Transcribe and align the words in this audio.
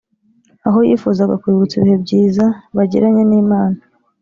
aho 0.67 0.79
yifuzaga 0.87 1.39
kubibutsa 1.41 1.75
ibihe 1.75 1.97
byiza 2.03 2.45
bagiranye 2.75 3.23
n'Imana 3.29 3.79